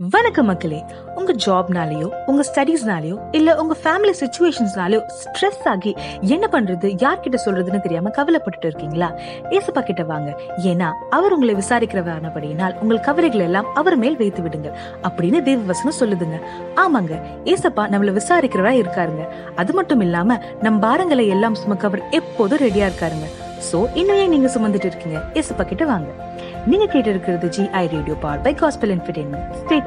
வணக்கம் 0.00 0.46
மக்களே. 0.46 0.84
உங்க 1.14 1.32
ஜாப்னாலயோ 1.46 2.08
உங்க 2.26 2.42
ஸ்டடீஸ்னாலயோ 2.48 3.16
இல்ல 3.30 3.56
உங்க 3.56 3.76
ஃபேமிலி 3.84 4.12
சுச்சுவேஷன்ஸ்னாலேயோ 4.20 5.00
ஸ்ட்ரெஸ் 5.22 5.64
ஆகி 5.64 5.92
என்ன 6.20 6.48
பண்றது 6.52 6.88
யார்கிட்ட 7.04 7.38
சொல்றதுன்னு 7.44 7.80
தெரியாம 7.80 8.10
கவலைப்பட்டுட்டு 8.16 8.68
இருக்கீங்களா? 8.68 9.08
ஏசப்பா 9.50 9.80
கிட்ட 9.80 10.02
வாங்க. 10.02 10.38
ஏன்னா 10.62 10.90
அவர் 11.10 11.32
உங்களை 11.32 11.54
விசாரிக்கிறவரானபடியினால் 11.54 12.76
உங்கள் 12.78 13.00
கவலைகள் 13.00 13.44
எல்லாம் 13.48 13.74
அவர் 13.74 13.96
மேல் 13.96 14.16
வைத்து 14.16 14.42
விடுங்க. 14.42 14.70
அப்படின்னு 15.02 15.42
தேவ 15.42 15.66
வசனம் 15.72 15.98
சொல்லுதுங்க. 16.00 16.38
ஆமாங்க 16.84 17.18
ஏசப்பா 17.54 17.86
நம்மள 17.94 18.16
விசாரிக்கிறவரா 18.20 18.74
இருக்காருங்க. 18.82 19.26
அது 19.56 19.72
மட்டும் 19.72 20.00
இல்லாம 20.00 20.38
நம் 20.62 20.82
பாரங்களை 20.82 21.26
எல்லாம் 21.26 21.54
சுமக்க 21.54 21.86
அவர் 21.86 22.08
எப்போதும் 22.10 22.64
ரெடியா 22.66 22.88
இருக்காருங்க. 22.90 23.28
சோ 23.72 23.78
இன்னும் 23.94 24.16
ஏன் 24.16 24.28
நீங்க 24.28 24.50
சுமந்துட்டு 24.54 24.90
இருக்கீங்க? 24.92 25.20
ஏசப்பா 25.34 25.64
கிட்ட 25.64 25.84
வாங்க. 25.84 26.10
நீங்க 26.70 26.86
கேட்டு 26.92 27.10
இருக்கிறது 27.10 27.48
G 27.48 27.62
I 27.80 27.82
radio 27.92 28.14
for 28.22 28.40
by 28.40 28.54
gospel 28.54 28.90
entertainment 28.94 29.52
stay 29.60 29.76